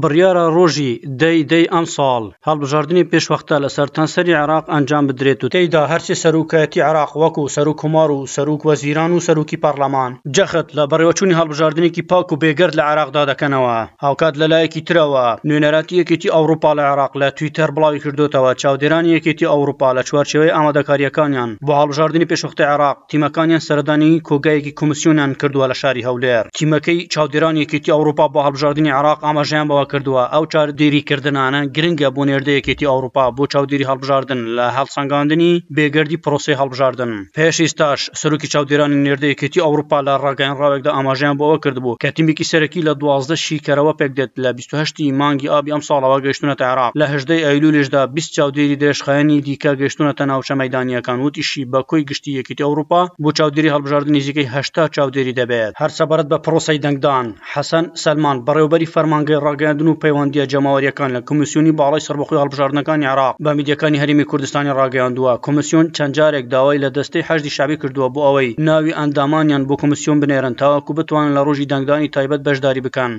[0.00, 5.82] بڕیارە ڕۆژی دەی دەی ئەم ساڵ هەڵبژاردننی پێشوەختە لە سەرتەنسەری عراق ئەنجام بدرێت و تێیدا
[5.92, 10.82] هەرچی سەرروکەتی عراق وەکو و سەرو کومار و سەرروک وەزیران و سەرروکی پارلەمان جەخت لە
[10.90, 16.84] بەڕێوەچوونی هەڵبژاردنێکی پاک و بێگەرد لە عراقدا دەکەنەوە هاوکات لەلایەکی ترەوە نوێنەراتی یەکێتی ئەوروپا لە
[16.92, 22.96] عراق لە تویتەر بڵاوی کردوتەوە چاودێرانی یەکێتی ئەوروپا لە چوارچەوەی ئامادەکاریەکانیان بۆ هەڵبژاردننی پێشوەختی عراق
[23.10, 29.20] تیمەکانیان سەردانی کۆگایەکی کۆمسیۆنیان کردووە لە شاری هەولێر تیمەکەی چاودێران یەکێتی ئەوروپا بۆ هەڵبژاردننی عراق
[29.26, 34.66] ئاماژیان بەوە داوا کردووە ئەو چار دیریکردنانە گرنگە بۆ نێردەیەکێتی ئەوروپا بۆ چاودێری هەڵبژاردن لە
[34.76, 41.96] هەڵسەنگاندنی بێگردی پرۆسی هەڵبژاردن پێشیستاش سەرکی چاودێرانی نێردەیەکێتی ئەوروپا لە ڕگەین ڕاوێکدا ئاماژیان بەوە کردبوو
[42.02, 46.92] کەتیمێکی سەرەکی لە دوازدە شیکەرەوە پێک دێت لە 28 مانگی ئابی ئەم ساڵەوە گەشتونەتە عراق
[47.00, 53.02] لە هەژدەی ئەیلولێشدا 20 چاودێری درێژخایانی دیکە گەشتونەتە ناوچە مەدانیەکان وتیشی بەکۆی گشتی یەکیتی ئەوروپا
[53.22, 58.90] بۆ چاودێری هەڵبژاردن نزیکەی هشتا چاودێری دەبێت هەر سەبارەت بە پرۆسی دەنگدان حەسەن سەلمان بەڕێوبەری
[58.94, 64.24] فەرمانگەی ڕگەن گەڕاندن و پەیوەندیە جەماوەریەکان لە کمیسیونی باڵی سربەخۆی هەڵبژاردنەکانی عراق بە میدیەکانی هەرمی
[64.30, 69.62] کوردستانی ڕاگەیاندووە کمیسیون چەند جارێک داوای لە دەستەی هەشتی شابی کردووە بۆ ئەوەی ناوی ئەندامانیان
[69.68, 73.12] بۆ کمیسیون بنێرن تاواکو بتوانن لە ڕۆژی دەنگدانی تایبەت بەشداری بکەن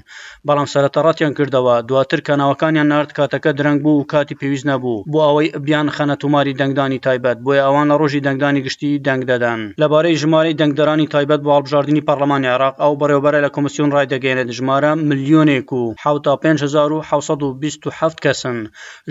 [0.48, 5.48] بەڵام سەرەتەڕاتیان کردەوە دواتر کەناوەکانیان نرد کاتەکە درەنگ بوو و کاتی پێویست نەبوو بۆ ئەوەی
[5.66, 10.54] بیان خەنە توماری دەنگدانی تایبەت بۆی ئەوان لە ڕۆژی دەنگدانی گشتی دەنگ دەدەن لەبارەی ژمارەی
[10.62, 15.84] دەنگدەرانی تایبەت بۆ هەڵبژاردننی پەرلەمانی عراق ئەو بەرەوبەرە لە کمیسیون ڕای دەگەێنێت ژمارە ملیۆنێک و
[16.04, 18.58] حوتا 5627 کەسن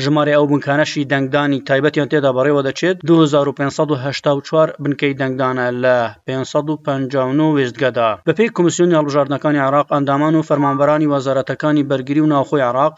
[0.05, 8.52] ژمارە ئەو بنکانەشی دەنگدانی تایبەتیان تێدا بەڕێوە دەچێت 2584 بنکەی دەنگدانە لە 559 وێستگەدا بەپی
[8.56, 12.94] کمیسیۆنی هەڵبژاردنەکانی عراق ئەندامان و فەرمانبەرانی وەزارەتەکانی بەرگری و ناوخۆی عراق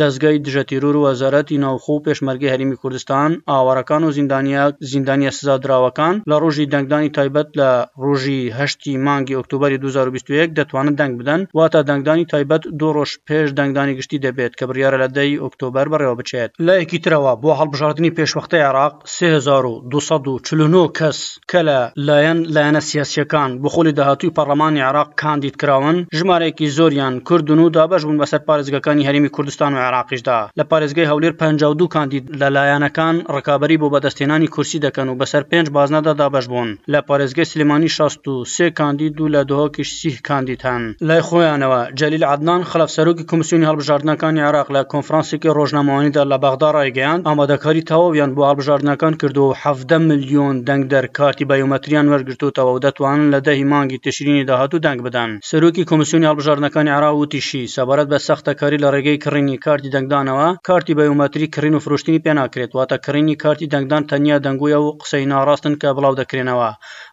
[0.00, 6.14] دەستگای دژە تیرور و وەزارەتی ناوخۆ و پێشمەرگی هەرمی کوردستان ئاوارەکان و زیندانیا زیندانیە سزادراوەکان
[6.30, 7.70] لە ڕۆژی دەنگدانی تایبەت لە
[8.06, 13.94] ڕۆژی هەشتی مانگی ئۆکتوبری 2021 دەتوانن دەنگ بدەن واتە دەنگدانی تایبەت دو ڕۆژ پێش دەنگدانی
[13.98, 18.54] گشتی دەبێت کە بریارە لە دەی ئۆکتۆبر بڕێوە بچێت لە یەکی ترەوە بۆ هەڵبژاردننی پێشوەختە
[18.68, 21.18] عراق 3249 کەس
[21.50, 27.68] کە لە لایەن لایەنە سیاسیەکان بخۆلی داهاتوی پەرلەمانی عراق کاندید کراون ژمارەیەکی زۆریان کوردن و
[27.76, 33.78] دابش بوون بەسەر پارێزگەکانی هەرمی کوردستان و عراقیشدا لە پارێزگای هەولێر 52 کاندید لەلایەنەکان ڕکابی
[33.80, 39.14] بۆ بەدەستێنانی کورسی دەکەن و بەسەر پێنج بازنەدا دابش بوون لە پارێزگای سلمانی 16 کاندید
[39.20, 44.68] و لە دهۆکی سی کاندید هەن لای خۆیانەوە جلیل عدنان خلف سەرۆکی کمیسیونی هەڵبژاردنەکانی عراق
[44.76, 50.82] لە کۆنفرانسێکی ڕۆژنامەوانیدا لە بەغدا ڕایگەیان ئامادەکاری تەواویان بۆ هەڵبژاردنەکان کردو و 7 میلیۆن دەنگ
[50.94, 56.92] دەرکاتی بەیومەتریان وەرگرتوتەوە و دەتوانن لە دەهی مانگی تشرینی داهاتوو دەنگ بدەن سەرۆکی کمیسیونی هەڵبژاردنەکانی
[56.98, 62.70] عراوتیشی سەبارەت بە سەختەکاری لە ڕێگەی کڕینیکە کارتی دەنگدانەوە کارتی بەومەتری کڕین و فرشتنی پێناکرێت
[62.76, 66.70] واتە کڕینی کارتی دەنگدان تەنیا دەنگویە و قسەی ناڕاستن کە بڵاو دەکرێنەوە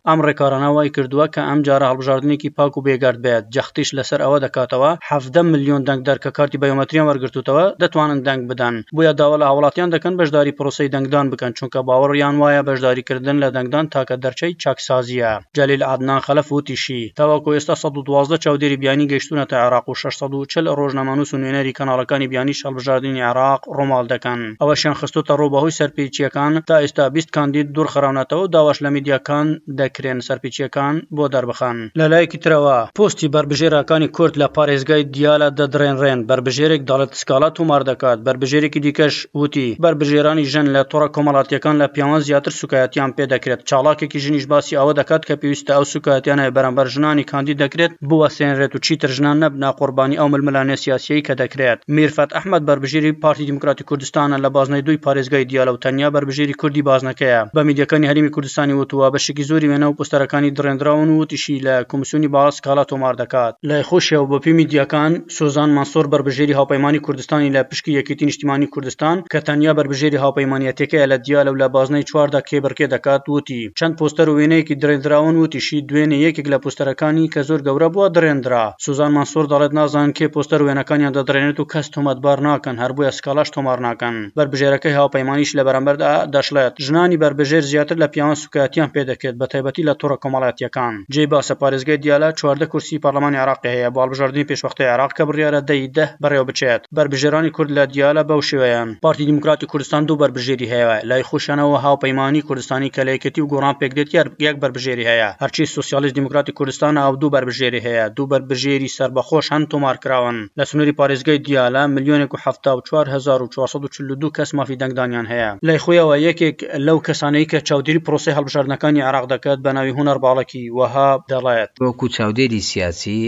[0.09, 4.37] ئەم ڕێکارانە وای کردووە کە ئەم جارە هەڵبژاردنێکی پاک و بێگارد بێت جەختیش لەسەر ئەوە
[4.45, 9.89] دەکاتەوە هەفدە میلیۆن دەنگ دەرکە کارتی بەیۆمەتریان وەرگتوتەوە دەتوانن دەنگ بدەن بۆیە داوا لە هاوڵاتیان
[9.95, 15.81] دەکەن بەشداری پرۆسی دەنگدان بکەن چونکە باوەڕیان وایە بەشداریکردن لە دەنگدان تاکە دەرچەی چاکسازیە جلیل
[15.89, 21.73] عادنان خەلف وتیشی تاواکو ئێستا 112 چاودێری بیانی گەشتونەتە عراق و 640 ڕۆژنامانوس و نوێنەری
[21.77, 27.67] کەناڵەکانی بیانی شەڵبژاردننی عراق ڕۆمال دەکەن ئەوە شیان خستوتە ڕووبەهۆی سەرپێچیەکان تا ئێستا 20 کاندید
[27.75, 29.47] دوور خراونەتەوە داواش لە میدیاکان
[29.79, 36.19] دەکرد دەکرێن سەرپیچیەکان بۆ دەربخان لە لایەکی ترەوە پستی بربژێراکانی کورت لە پارێزگای دیالە دەدرێنڕێن
[36.29, 42.21] بربژێرێک دەڵێت سکالات تومار دەکات بربژێرێکی دیکەش وتی بربژێرانی ژن لە تۆڕە کۆمەڵاتیەکان لە پیاوان
[42.27, 47.23] زیاتر سوکایەتیان پێ دەکرێت چاڵاکێکی ژنیش باسی ئەوە دەکات کە پێویستە ئەو سوکایەتیانە بەرەمبەر ژنانی
[47.31, 52.61] کاندی دەکرێت بوەسێنرێت و چیتر ژنان نەبنا قوربانی ئەو ململانێ سیاسی کە دەکرێت میرفەت ئەحمد
[52.67, 57.61] بربژێری پارتی دیموکراتی کوردستانە لە بازنەی دوی پارێزگای دیالە و تەنیا بربژێری کوردی بازنەکەیە بە
[57.67, 62.83] میدیەکانی هەرمی کوردستانی وتووە بەشکی زۆری نەو پستەرەکانی درێنراون و تیشی لە کمیسیونی باس کاڵا
[62.91, 68.25] تۆمار دەکات لای خۆشیە و بەپی میدیەکان سۆزان مانسۆر بربژێری هاوپەیمانی کوردستانی لە پشکی یەکێتی
[68.29, 73.61] نیشتیمانی کوردستان کە تەنیا بربژێری هاوپەیمانەتەکە لە دیا لەو لە بازنەی چواردا کێبرکێ دەکات وتی
[73.79, 78.07] چەند پۆستەر و وێنەیەکی درێنراون و تیشی دوێنێ یەکێک لە پوستەرەکانی کە زۆر گەورە بووە
[78.15, 83.49] درێنرا سوزان مانسۆر دەڵێت نازان کێ پۆستەر وێنەکانیان دەدرێنێت و کەس تۆمەتبار ناکەن هەربووە سکالاش
[83.55, 89.45] تۆمار ناکەن بربژێرەکەی هاوپەیمانیش لە بەرەمبەردا دەشڵێت ژنانی بربژێر زیاتر لە پیان سوکاتیان پێدەکرێت بە
[89.51, 94.47] تایبە تایبەتی لە تۆڕە کۆمەڵاتیەکان جێ باسە پارێزگای دیالە چواردە کورسی پارلمانی عراقی هەیە باڵبژاردننی
[94.49, 99.25] پێشوەختی عراق کە بڕیاە دەی دە بەڕێوە بچێت بربژێرانی کورد لە دیالە بەو شێوەیەن پارتی
[99.29, 104.09] دیموکراتی کوردستان دوو بربژێری هەیە لای خوشانەوە هاوپەیمانی کوردستانی کەلەکەتی و گۆڕان پێکدێت
[104.47, 109.65] یەک بربژێری هەیە هەرچی سوسیالیست دیموکراتی کوردستان ئەو دوو بربژێری هەیە دوو بربژێری سربەخۆش هەند
[109.73, 116.57] تۆمارکراون لە سنووری پارێزگای دیالە میلیۆنێک و 1940 کەس مافی دەنگدانیان هەیە لای خۆیەوە یەکێک
[116.87, 121.69] لەو کەسانەی کە چاودری پرۆسی هەڵبژارنەکانی عراق دەکات دەڵێت بە ناوی هوەر باڵکی وەها دەڵێت
[121.85, 123.21] وەکو چاودێری سیاسی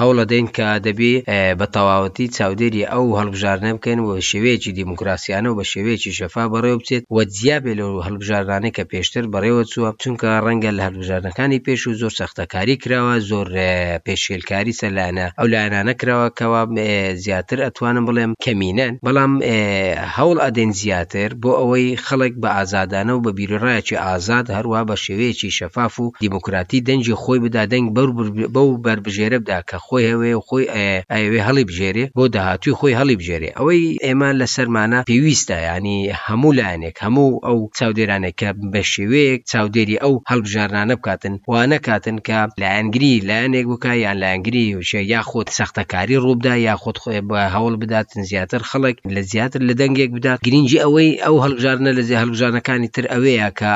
[0.00, 1.14] هەوڵە دەین کە دەبێ
[1.60, 7.02] بە تەواوەتی چاودێری ئەو هەڵبژارنە بکەین و شێوەیەکی دیموکراسیانە و بە شێوەیەکی شەفا بەڕێوە بچێت
[7.16, 12.12] وە جیابێ لە هەڵبژارانەی کە پێشتر بەڕێوە چوە چونکە ڕەنگە لە هەڵبژارنەکانی پێش و زۆر
[12.20, 13.48] سەختەکاری کراوە زۆر
[14.06, 16.62] پێشێلکاری سەلانە ئەو لایەنانە کراوە کەوا
[17.24, 19.32] زیاتر ئەتوانم بڵێم کەمینەن بەڵام
[20.16, 25.50] هەوڵ ئەدەین زیاتر بۆ ئەوەی خەڵک بە ئازادانە و بە بیرڕایەکی ئازاد هەروە بە شێوەیەکی
[25.58, 27.86] شەف شەفاف و دیموکراتی دەنجی خۆی بدا دەنگ
[28.54, 30.64] بەو بربژێرە بدا کە خۆی هەوێ و خۆی
[31.12, 36.56] ئاوێ هەڵی بژێرێ بۆ داهاتوی خۆی هەڵی بژێرێ ئەوەی ئێمان لە سەرمانە پێویستە ینی هەموو
[36.58, 43.92] لایەنێک هەموو ئەو چاودێرانێکە بە شێوەیەک چاودێری ئەو هەڵبژارانە بکاتن وانەکاتن کە لایەنگری لایەنێک بکە
[44.04, 44.64] یان لایەنگری
[45.14, 50.38] یاخۆت سەختەکاری ڕووبدا یاخۆت خۆی بە هەوڵ بداتن زیاتر خەڵک لە زیاتر لە دەنگێک بدات
[50.46, 53.72] گرنگجی ئەوەی ئەو هەڵبژارنە لە زی هەڵبژانەکانی تر ئەوەیە کە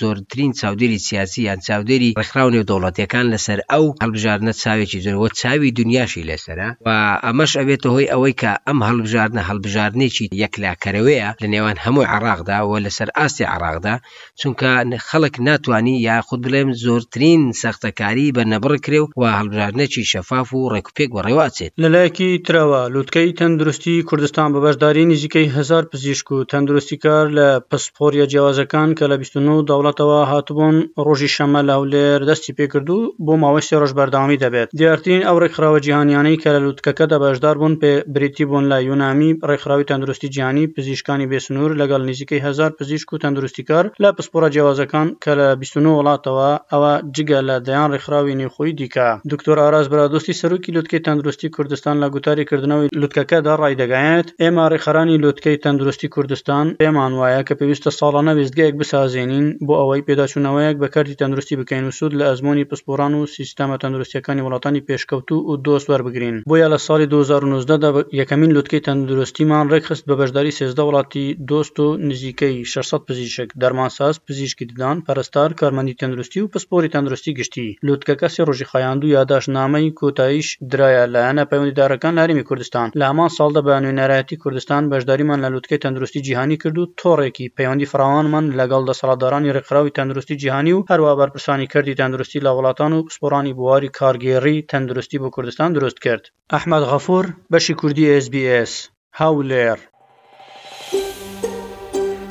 [0.00, 6.26] زۆرترین چاودێری سیاسی سیاسی یان چاودێری ڕخراونی دەوڵەتەکان لەسەر ئەو هەڵبژارنە چاوێکی زۆرەوە چاوی دنیاشی
[6.30, 6.88] لەسرە و
[7.24, 13.08] ئەمەش ئەوێتە هۆی ئەوەی کە ئەم هەڵبژارنە هەڵبژارنێکی یەکلاکەرەوەیە لە نێوان هەموو عراقدا و لەسەر
[13.18, 13.94] ئاستی عراقدا
[14.40, 14.68] چونکە
[15.08, 21.10] خەڵک ناتوانانی یا خود بڵێم زۆرترین سەختەکاری بە نەبڕکرێ و و هەڵبژارنێکی شەفاف و ڕێکوپێک
[21.12, 27.48] و ڕێواچێت لەلایەکی ترەوە لوتکەی تەندروستی کوردستان بە بەشداری نزیکەی هزار پزیشک و تەندروستیکار لە
[27.70, 30.76] پسپۆریە جیاوازەکان کە لە 29 دەوڵەتەوە هاتبوون
[31.06, 35.78] ڕۆژ ڕۆژی شەمە لەولێر دەستی پێکردو بۆ ماوەی سێ ڕۆژ بەردامی دەبێت دیارترین ئەو ڕێکخراوە
[35.86, 41.26] جیهانیانەی کە لە لووتکەکە دەبەشدار بوون پێ بریتی بوون لە یونامی ڕێکخراوی تەندروستی جیانی پزیشکانی
[41.30, 46.92] بێسنوور لەگەڵ نزیکەی هزار پزیشک و تەندروستیکار لە پسپۆرە جیاوازەکان کە لە 29 وڵاتەوە ئەوە
[47.16, 52.88] جگە لە دەیان ڕێکخراوی نێخۆی دیکە دکتۆر ئاراز برادۆستی سەرروکی لوتکەی تەندروستی کوردستان لە گوتاریکردنەوەی
[53.00, 59.46] لوتکەکەدا ڕای دەگایێت ئێمە ڕێخەرانی لوتکەی تەندروستی کوردستان پێمان وایە کە پێویستە ساڵانە وێستگەیەک بسازێنین
[59.66, 64.42] بۆ ئەوەی پێداچوونەوەیەک بەکە کاری تەندروستی بکەین و سوود لە ئەزمموی پسپۆران و سیستەمە تەندروستیەکانی
[64.46, 67.88] وڵاتانی پێشکەوتو و دۆست وەربگرین بۆیە لە ساڵی 2019دا
[68.20, 74.64] یەکەمین لوتکەی تەندروستیمان ڕێکخست بە بەشداری سێزدە وڵاتی دۆست و نزیکەی 600 پزیشک دەرمانساز پزیشکی
[74.70, 79.92] ددان پەرستار کارمەندی تەندروستی و پسپۆری تەندروستی گشتی لوتکە کەسی ڕۆژی خەیاند و یاداش نامەی
[80.00, 85.78] کۆتاییش درایە لایەنە پەیوەندیدارەکان لاریمی کوردستان لە هەمان ساڵدا بە نوێنەرایەتی کوردستان بەشداریمان لە لوتکەی
[85.84, 91.66] تەندروستی جیهانی کرد و تۆڕێکی پەیوەندی فراوانمان لەگەڵ دەسەڵاتدارانی ڕێکخراوی تەندروستی جیهانی و هەروە بەرپرسانی
[91.74, 97.24] کردی تەندروستی لە وڵاتان و پسپۆرانی بواری کارگێڕی تەندروستی بۆ کوردستان دروست کرد ئەحمد غەفور
[97.52, 98.72] بەشی کوردی SسBS
[99.20, 99.78] هاولێر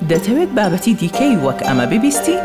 [0.10, 2.38] دەتەوێت بابەتی دیکەی وەک ئەمە ببیستی؟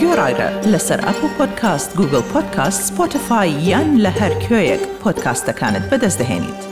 [0.00, 6.69] گۆڕایرە لەسەر ئەپ و پۆدکاست گوگل پۆدکاست سپۆتفاای یان لە هەر کوێیەک پۆدکاستەکانت بەدەستدەێنیت.